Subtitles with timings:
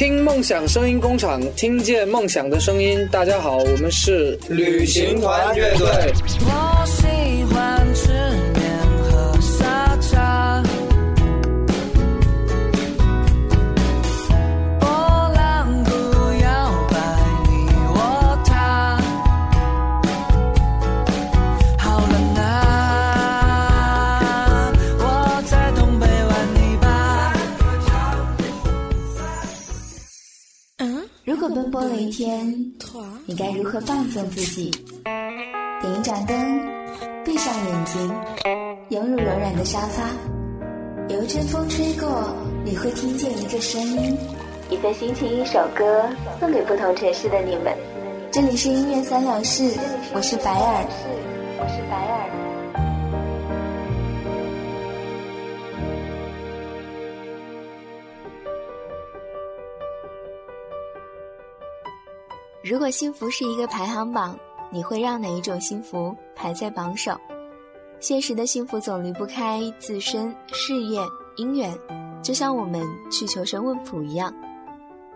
[0.00, 3.06] 听梦想声音工厂，听见梦想的声音。
[3.12, 5.86] 大家好，我们是旅行团乐队。
[6.40, 7.79] 我喜欢
[31.54, 32.46] 奔波了一天，
[33.26, 34.70] 你该如何放纵自己？
[35.80, 36.36] 点一盏灯，
[37.24, 38.14] 闭上眼睛，
[38.90, 40.04] 拥入柔软的沙发，
[41.08, 44.16] 有一阵风吹过，你会听见一个声音，
[44.70, 46.08] 一份心情，一首歌，
[46.38, 47.76] 送给不同城市的你们。
[48.30, 49.72] 这里是音乐三两事，
[50.14, 50.84] 我是白尔，
[51.58, 52.49] 我是白尔。
[62.70, 64.38] 如果幸福是一个排行榜，
[64.70, 67.18] 你会让哪一种幸福排在榜首？
[67.98, 71.02] 现实的幸福总离不开自身、事业、
[71.36, 71.76] 姻缘，
[72.22, 74.32] 就像我们去求神问卜一样。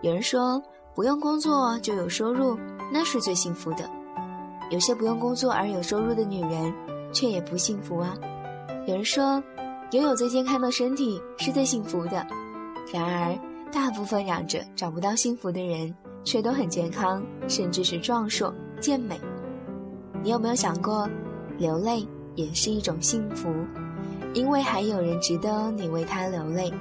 [0.01, 0.61] 有人说
[0.93, 2.59] 不用工作就有收入，
[2.91, 3.89] 那是最幸福的。
[4.69, 6.73] 有些不用工作而有收入的女人，
[7.13, 8.17] 却也不幸福啊。
[8.85, 9.41] 有人说
[9.91, 12.27] 拥有最健康的身体是最幸福的，
[12.91, 13.33] 然而
[13.71, 15.95] 大部分嚷着找不到幸福的人。
[16.25, 19.17] 却都很健康，甚至是壮硕健美。
[20.21, 21.07] 你有没有想过，
[21.57, 23.47] 流泪也是一种幸福，
[24.33, 26.73] 因为还有人值得你为他流泪。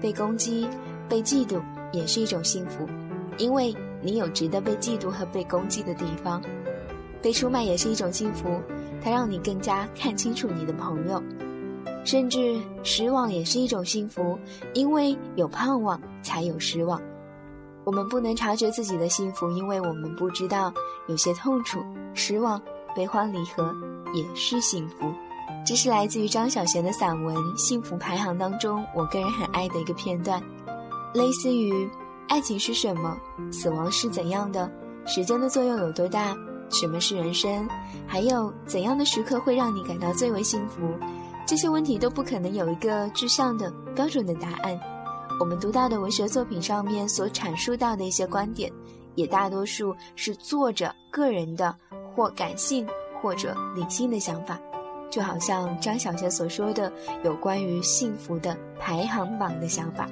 [0.00, 0.66] 被攻击、
[1.08, 1.60] 被嫉妒
[1.92, 2.88] 也是一种幸福，
[3.38, 6.42] 因为你有值得被嫉妒和被攻击的地方。
[7.20, 8.60] 被出卖也是一种幸福，
[9.00, 11.22] 它让你更加看清楚你的朋友。
[12.04, 14.36] 甚至失望也是一种幸福，
[14.74, 17.00] 因为有盼望才有失望。
[17.84, 20.72] 我们不能察觉自己的幸福，因为我们不知道
[21.08, 22.60] 有些痛楚、失望、
[22.94, 23.74] 悲欢离合
[24.14, 25.12] 也是幸福。
[25.66, 30.42] 这是来自于张小娴的散文《幸福排行》当中，我个人很爱的一个片段，
[31.14, 31.88] 类似于
[32.28, 33.16] “爱情是什么？
[33.52, 34.70] 死亡是怎样的？
[35.06, 36.36] 时间的作用有多大？
[36.70, 37.68] 什么是人生？
[38.06, 40.82] 还有怎样的时刻会让你感到最为幸福？”
[41.44, 44.80] 这些问题都不可能有一个具象的标准的答案。
[45.42, 48.70] 我们读到的文学作品上面所阐述到的一些观点，
[49.16, 51.74] 也大多数是作者个人的
[52.14, 52.86] 或感性
[53.20, 54.56] 或者理性的想法，
[55.10, 56.92] 就好像张小娴所说的
[57.24, 60.08] 有关于幸福的排行榜的想法。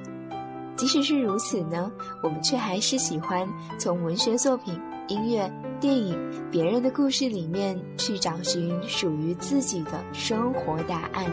[0.74, 1.92] 即使是如此呢，
[2.24, 3.48] 我们却还是喜欢
[3.78, 4.76] 从文学作品、
[5.06, 5.48] 音乐、
[5.78, 6.18] 电影、
[6.50, 11.30] 别人的故事里面去找寻属于自己的生活答案。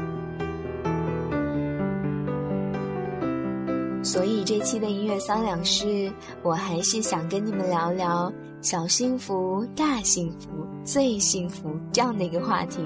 [4.07, 6.09] 所以这期的音乐三两事，
[6.41, 8.31] 我还是想跟你们聊聊
[8.61, 10.47] 小幸福、大幸福、
[10.85, 12.79] 最幸福这样的一个话题。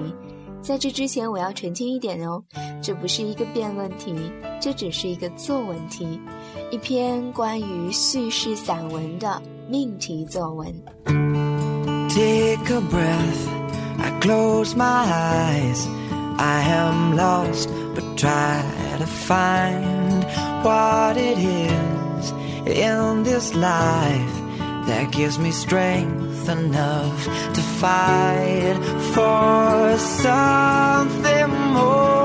[0.60, 2.42] 在这之前，我要澄清一点哦，
[2.82, 4.12] 这不是一个辩论题，
[4.60, 6.20] 这只是一个作文题，
[6.72, 10.66] 一篇关于叙事散文的命题作文。
[12.08, 13.48] Take a breath,
[14.00, 15.86] I close my eyes.
[16.36, 18.60] I am lost, but try
[18.98, 20.01] to find
[20.62, 22.30] what it is
[22.66, 24.34] in this life
[24.86, 28.76] that gives me strength enough to fight
[29.14, 32.22] for something more.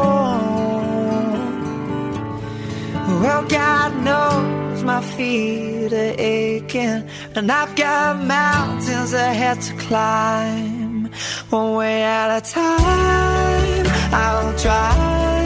[3.22, 11.12] Well, God knows my feet are aching, and I've got mountains ahead to climb.
[11.50, 15.37] One way at a time, I'll try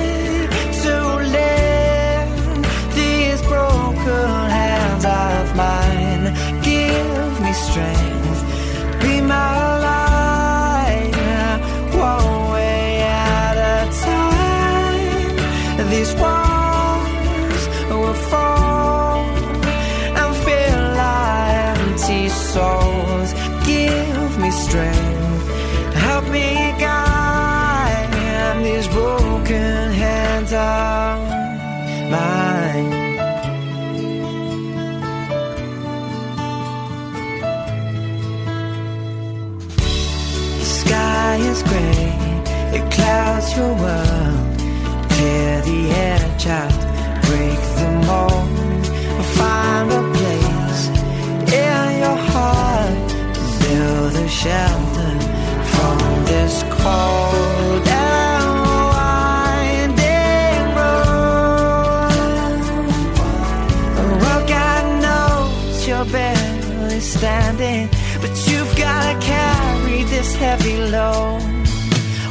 [67.61, 67.89] standing,
[68.21, 71.41] but you've gotta carry this heavy load.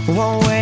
[0.06, 0.59] One way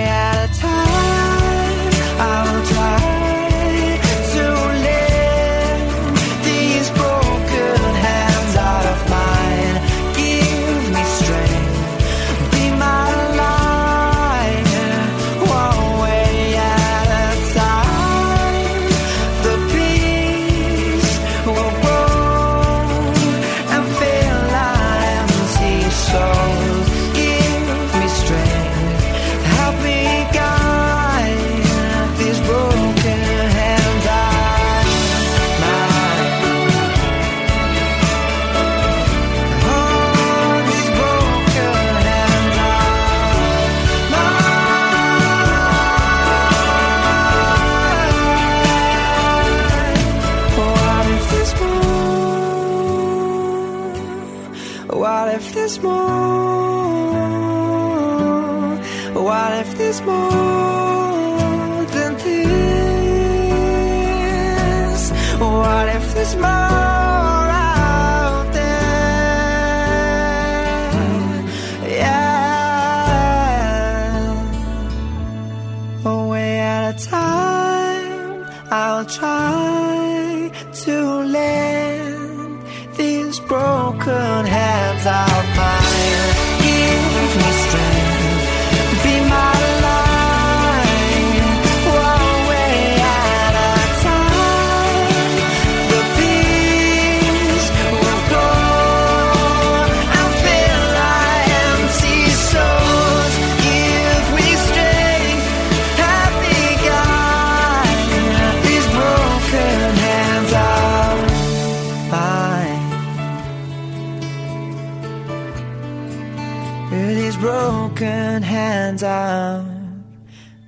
[117.41, 119.65] broken hands of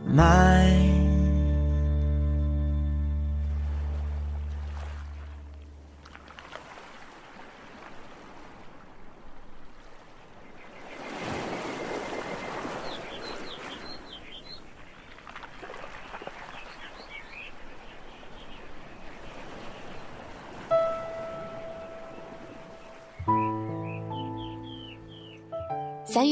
[0.04, 0.99] mine.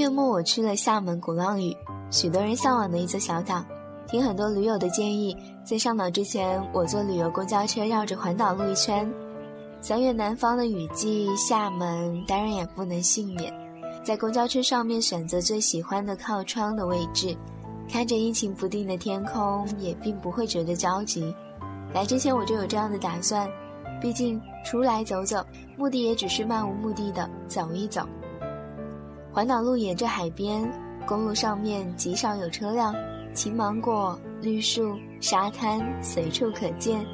[0.08, 1.76] 周末，我去了厦门鼓浪屿，
[2.10, 3.62] 许多人向往的一座小岛。
[4.06, 9.06] 听很多驴友的建议，在上岛之前，我坐旅游公交车绕着环岛路一圈。
[9.82, 13.52] 三月南方的雨季，厦门当然也不能幸免。
[14.02, 17.36] 在公交车上面选择最喜欢的靠窗的位置，
[17.86, 21.34] 看着阴晴不定的天空，也并不会觉得焦急。
[21.92, 23.46] 来之前我就有这样的打算，
[24.00, 25.44] 毕竟出来走走，
[25.76, 28.08] 目的也只是漫无目的的走一走。
[29.38, 30.68] 环岛路沿着海边，
[31.06, 32.92] 公路上面极少有车辆，
[33.32, 37.06] 青芒果、绿树、沙滩随处可见。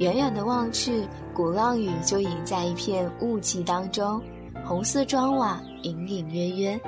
[0.00, 4.20] 远远的望去，鼓浪屿就隐在一片雾气当中，
[4.66, 6.80] 红色砖瓦隐隐约约。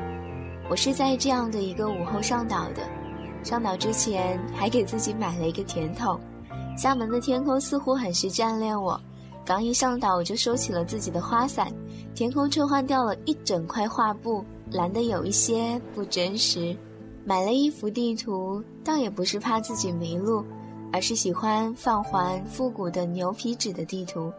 [0.69, 2.83] 我是在这样的一个午后上岛的，
[3.45, 6.19] 上岛之前还给自己买了一个甜筒。
[6.77, 9.01] 厦门的天空似乎很是眷恋我，
[9.45, 11.73] 刚一上岛我就收起了自己的花伞，
[12.13, 16.77] 天空却换掉了一整块画布，蓝得有一些不真实。
[17.25, 20.45] 买了一幅地图，倒也不是怕自己迷路，
[20.93, 24.31] 而是喜欢放环复古的牛皮纸的地图，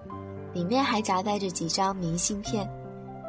[0.53, 2.70] 里面还夹带着几张明信片，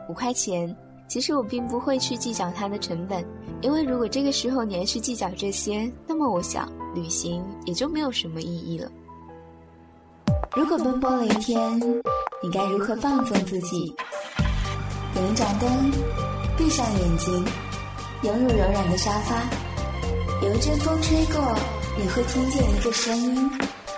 [0.08, 0.76] 五块钱。
[1.08, 3.24] 其实我并不会去计较它的成本，
[3.62, 8.90] 因为如果这个时候你还去计较这些，那么我想旅行也就没有什么意义了。
[10.56, 11.78] 如果奔波了一天，
[12.42, 13.94] 你该如何放纵自己？
[15.14, 15.70] 点一盏灯，
[16.56, 17.44] 闭上眼睛，
[18.22, 19.36] 拥入柔软的沙发，
[20.42, 21.54] 有一阵风吹过，
[21.98, 23.50] 你会听见一个声音，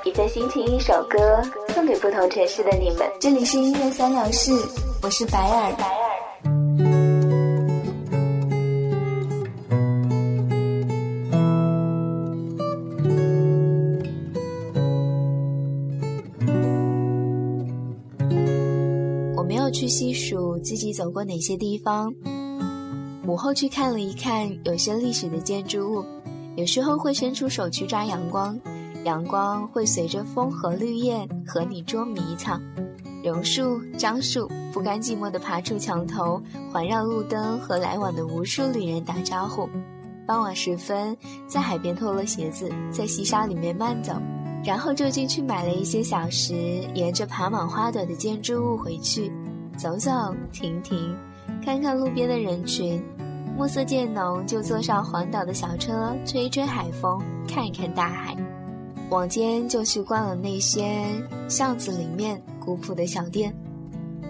[0.04, 1.18] 一份心情，一首歌，
[1.72, 3.08] 送给不同城市的你们。
[3.20, 4.52] 这里是音乐三聊室，
[5.02, 5.72] 我是白尔。
[5.76, 5.94] 白尔。
[19.36, 22.12] 我没有去细数自己走过哪些地方，
[23.28, 26.04] 午后去看了一看有些历史的建筑物，
[26.56, 28.58] 有时候会伸出手去抓阳光，
[29.04, 32.58] 阳光会随着风和绿叶和你捉迷藏。
[33.22, 36.40] 榕树、樟树不甘寂寞地爬出墙头，
[36.72, 39.68] 环绕路灯和来往的无数旅人打招呼。
[40.26, 41.14] 傍晚时分，
[41.46, 44.14] 在海边脱了鞋子，在细沙里面慢走，
[44.64, 46.54] 然后就进去买了一些小食，
[46.94, 49.30] 沿着爬满花朵的建筑物回去。
[49.76, 50.10] 走走
[50.50, 51.14] 停停，
[51.68, 52.98] 看看路边的人群。
[53.54, 58.34] 暮色渐浓，就坐上环岛的小车，吹一吹海风，看一看大海。
[59.10, 61.04] 往间就去逛了那些
[61.46, 63.54] 巷子里面古朴的小店。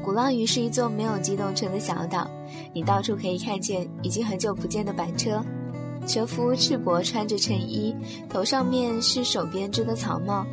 [0.02, 2.28] 鼓浪屿是一座没有机动车的小岛，
[2.72, 5.40] 你到处可以看见已经很久不见的板车，
[6.08, 7.94] 车夫赤膊穿着衬衣，
[8.28, 10.44] 头上面是手编织的草帽。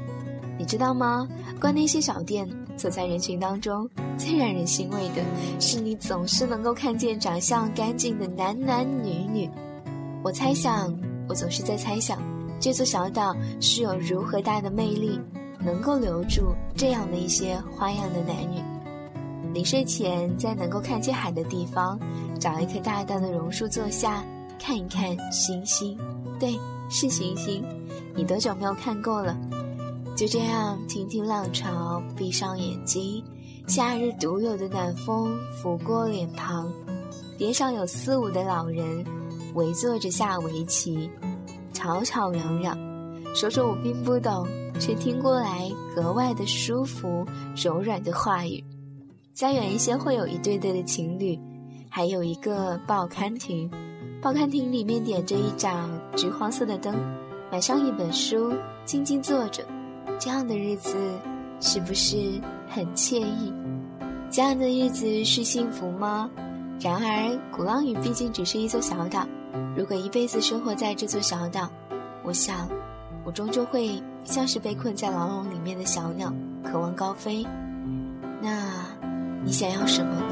[0.55, 1.27] 你知道吗？
[1.59, 5.23] 逛那些小店，走在人群当中，最让人欣慰的
[5.59, 9.49] 是，你总是能够看见长相干净的男男女女。
[10.23, 10.93] 我猜想，
[11.29, 12.17] 我总是在猜想，
[12.59, 15.19] 这座小岛是有如何大的魅力，
[15.59, 18.61] 能够留住这样的一些花样的男女。
[19.53, 21.97] 临睡前，在能够看见海的地方，
[22.39, 24.23] 找一棵大大的榕树坐下，
[24.59, 25.97] 看一看星星。
[26.39, 27.63] 对，是星星。
[28.13, 29.37] 你多久没有看过了？
[30.15, 33.21] 就这样，听听浪潮，闭上眼睛，
[33.67, 36.71] 夏日独有的暖风拂过脸庞，
[37.37, 39.05] 边上有四五的老人
[39.55, 41.09] 围坐着下围棋，
[41.73, 42.77] 吵吵嚷嚷，
[43.35, 44.47] 说说我并不懂，
[44.79, 48.63] 却听过来格外的舒服、柔软的话语。
[49.33, 51.37] 再远一些，会有一对对的情侣，
[51.89, 53.69] 还有一个报刊亭，
[54.21, 56.95] 报刊亭里面点着一盏橘黄色的灯，
[57.51, 58.53] 买上一本书，
[58.85, 59.61] 静静坐着。
[60.19, 60.95] 这样的日子
[61.59, 62.15] 是不是
[62.69, 63.53] 很惬意？
[64.29, 66.29] 这样的日子是幸福吗？
[66.79, 69.25] 然而，鼓浪屿毕竟只是一座小岛。
[69.75, 71.69] 如果一辈子生活在这座小岛，
[72.23, 72.67] 我想，
[73.23, 77.45] 我终究会像是被困在牢笼里面的小鸟，渴望高飞。
[78.41, 78.71] 那，
[79.43, 80.25] 你想要什么呢？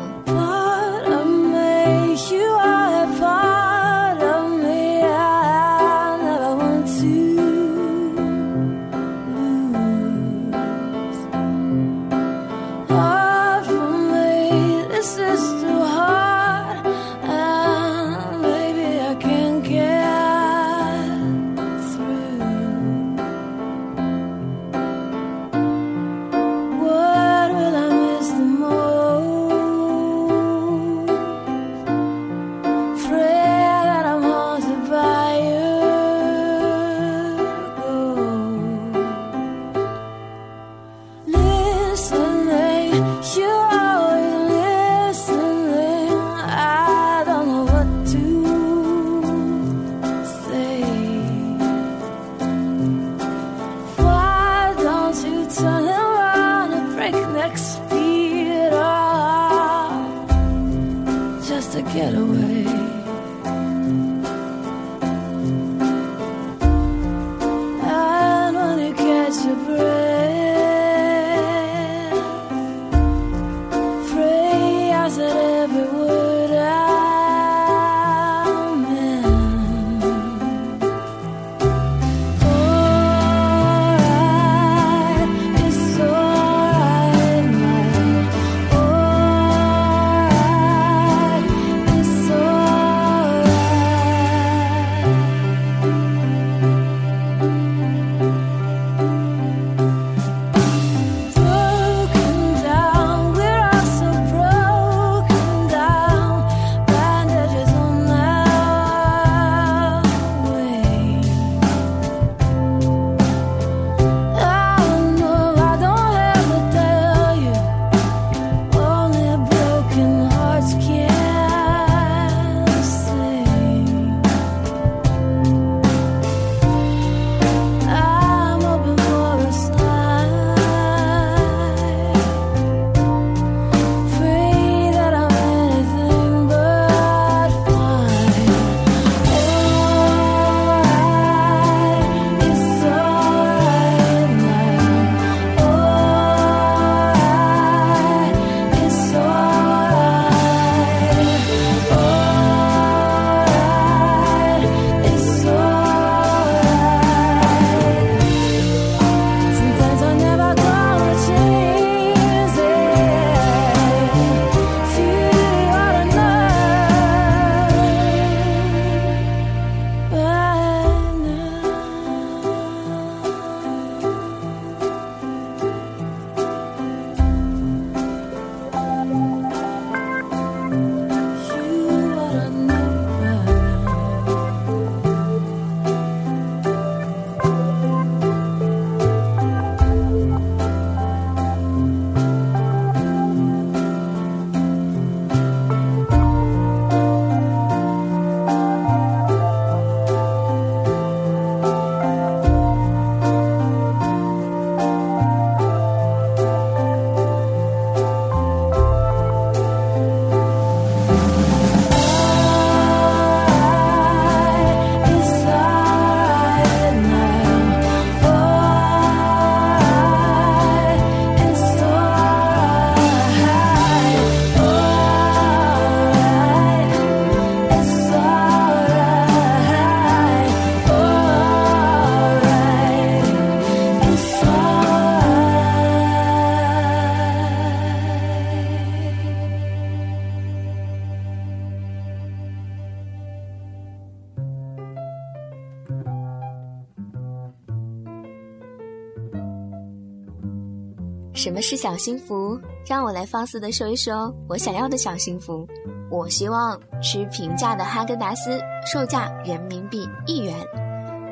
[251.43, 252.57] 什么是小幸福？
[252.87, 255.67] 让我来放肆的说一说我想要的小幸福。
[256.09, 258.57] 我希望吃平价的哈根达斯，
[258.89, 260.55] 售价人民币一元。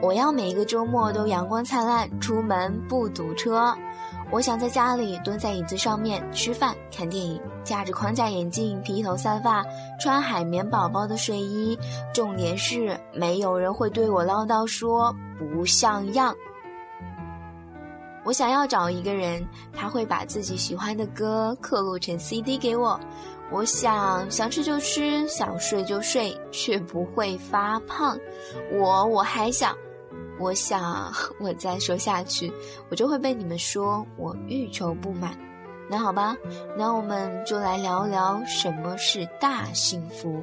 [0.01, 3.73] 我要每一个周末都阳光灿烂，出门不堵车。
[4.31, 9.63] 我想在家里蹲在椅子上面吃饭、看电影，架着框架眼镜、披头散发，
[9.97, 11.79] 穿海绵宝宝的睡衣。
[12.13, 16.35] 重点是没有人会对我唠叨说不像样。
[18.23, 22.99] 我想要找一个人，他会把自己喜欢的歌刻录成 CD 给我。
[23.51, 28.17] 我想想吃就吃，想睡就睡，却不会发胖。
[28.71, 29.75] 我我还想，
[30.39, 32.53] 我想我再说下去，
[32.89, 35.35] 我就会被你们说我欲求不满。
[35.89, 36.37] 那好吧，
[36.77, 40.41] 那我们就来聊聊什么是大幸福。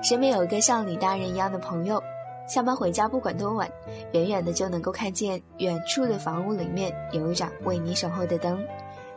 [0.00, 2.00] 身边有一个像李大人一样的朋友。
[2.48, 3.70] 下班回家，不管多晚，
[4.12, 8.58] 远远的就能够看见远处的房屋里面有一盏为你守候的灯。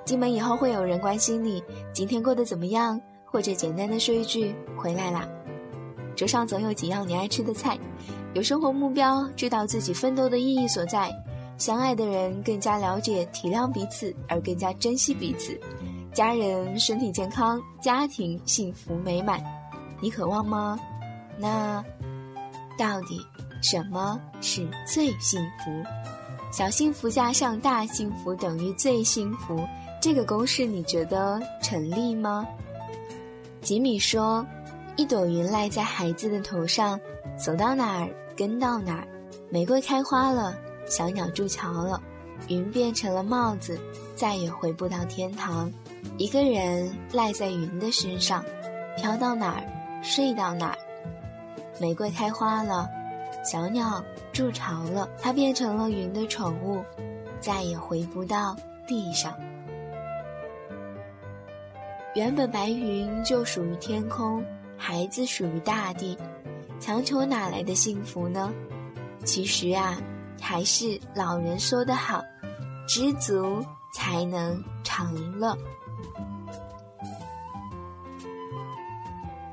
[0.04, 5.26] 进门以后，会有人关心你今天过得怎么样，或者简单的说一句“回来啦”。
[6.14, 7.78] 桌上总有几样你爱吃的菜，
[8.34, 11.10] 有生活目标，知道自己奋斗的意义所在。
[11.58, 15.58] 相爱的人更加了解、体谅彼此，而更加珍惜彼此。
[16.14, 19.42] 家人身体健康，家庭幸福美满，
[20.02, 20.78] 你渴望吗？
[21.38, 21.82] 那。
[22.82, 23.24] 到底
[23.62, 25.72] 什么是最幸福？
[26.52, 29.64] 小幸福加上大幸福等于最幸福，
[30.02, 32.44] 这个公式你觉得成立吗？
[33.62, 34.44] 吉米说
[34.98, 37.00] ：“一朵云赖在孩子的头上，
[37.38, 39.08] 走到哪儿跟到哪儿。
[39.52, 42.02] 玫瑰开花了，小鸟筑桥了，
[42.48, 43.80] 云变成了帽子，
[44.16, 45.72] 再也回不到天堂。
[46.18, 48.44] 一个人赖在云的身上，
[48.98, 49.64] 飘到哪儿
[50.02, 50.78] 睡到哪儿。”
[51.80, 52.90] 玫瑰开花了，
[53.44, 56.84] 小鸟筑巢了，它变成了云的宠物，
[57.40, 58.56] 再也回不到
[58.88, 59.34] 地上。
[62.14, 64.44] 原本白云就属于天空，
[64.78, 66.18] 孩子属于大地，
[66.80, 68.52] 强求哪来的幸福呢？
[69.24, 69.98] 其实啊，
[70.42, 72.22] 还是老人说的好，
[72.88, 75.58] 知足才能常乐。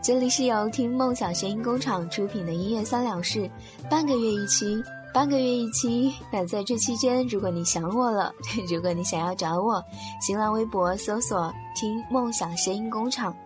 [0.08, 3.46] 这里是由听梦想声音工厂出品的音乐三两事，
[3.90, 6.10] 半个月一期，半个月一期。
[6.32, 8.32] 那在这期间，如果你想我了，
[8.72, 9.84] 如果你想要找我，
[10.22, 13.36] 新浪微博搜索“听梦想声音工厂”，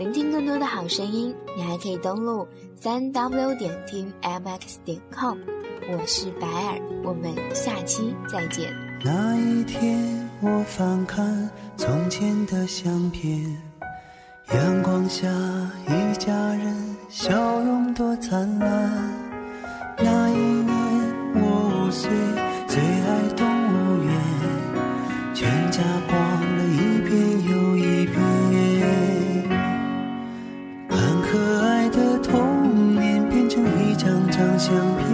[0.00, 1.32] 聆听更多的好声音。
[1.56, 2.44] 你还可以登录
[2.80, 5.38] 三 w 点听 mx 点 com。
[5.92, 8.68] 我是白尔，我们下期再见。
[9.04, 13.69] 那一天，我翻看从前的相片。
[14.52, 15.28] 阳光下，
[15.86, 16.74] 一家人
[17.08, 18.68] 笑容多灿烂。
[19.98, 20.74] 那一年
[21.34, 22.10] 我五岁，
[22.66, 24.12] 最爱动物园，
[25.32, 26.18] 全家逛
[26.56, 27.10] 了一遍
[27.48, 28.18] 又一遍。
[30.88, 35.06] 看可爱的童年变成一张张相片，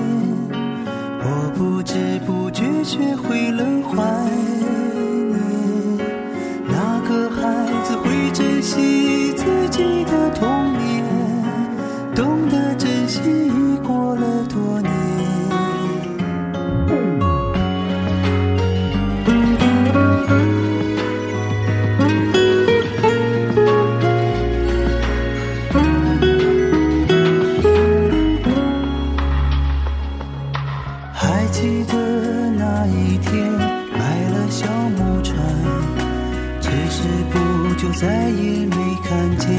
[1.20, 4.02] 我不知不觉学会了怀
[5.28, 5.36] 念。
[6.68, 7.42] 那个孩
[7.84, 9.25] 子会珍惜。
[37.76, 39.50] 就再也没看见。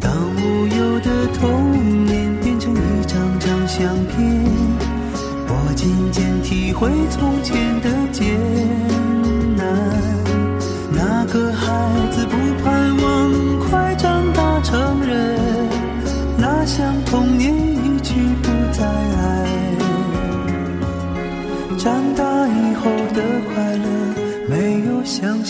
[0.00, 4.44] 当无忧的童年变成一张张相片
[5.48, 8.05] 我渐渐体会从前的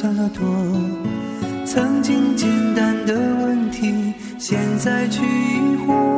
[0.07, 0.47] 想象的多，
[1.65, 6.16] 曾经简单的问题，现在去疑惑。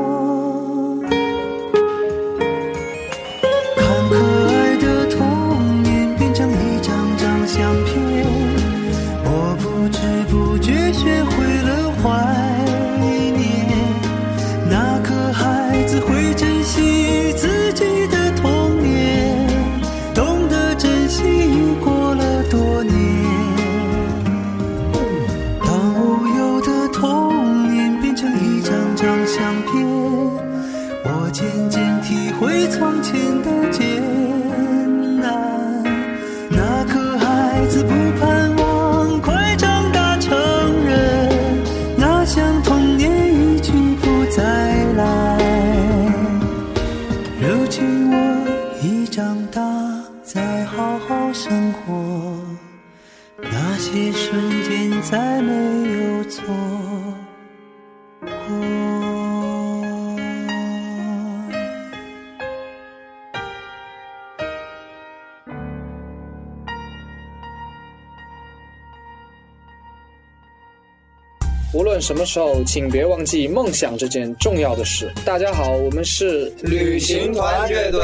[72.00, 75.12] 什么时候，请别忘记梦想这件重要的事。
[75.24, 78.00] 大家好，我们是旅行团乐队。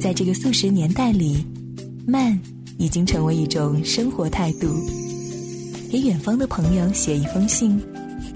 [0.00, 1.46] 在这个速食年代里，
[2.06, 2.38] 慢
[2.78, 4.66] 已经成为一种生活态度。
[5.90, 7.80] 给远方的朋友写一封信，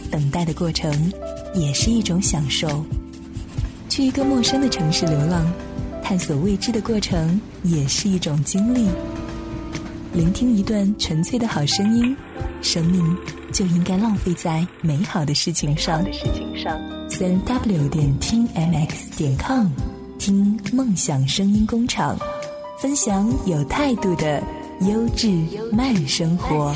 [0.06, 1.12] 等待的过程
[1.54, 2.84] 也是一种享受。
[3.88, 5.46] 去一个陌生的城市流浪，
[6.02, 8.88] 探索未知的过程也是一种经历。
[10.12, 12.16] 聆听一段纯粹的好声音，
[12.62, 13.16] 生命
[13.52, 16.04] 就应该浪费在美好的事情上。
[17.08, 19.68] 三 w 点听 mx 点 com，
[20.18, 22.18] 听梦想声音工厂，
[22.78, 24.42] 分享有态度的
[24.80, 25.28] 优质
[25.72, 26.74] 慢生活。